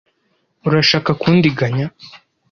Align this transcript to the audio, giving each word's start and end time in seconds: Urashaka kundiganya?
Urashaka 0.67 1.11
kundiganya? 1.21 1.87